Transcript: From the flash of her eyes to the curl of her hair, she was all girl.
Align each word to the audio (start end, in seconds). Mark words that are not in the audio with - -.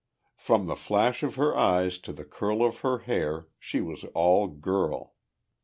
From 0.35 0.65
the 0.65 0.75
flash 0.75 1.21
of 1.21 1.35
her 1.35 1.55
eyes 1.55 1.99
to 1.99 2.11
the 2.11 2.25
curl 2.25 2.63
of 2.65 2.79
her 2.79 2.97
hair, 3.05 3.45
she 3.59 3.81
was 3.81 4.03
all 4.15 4.47
girl. 4.47 5.13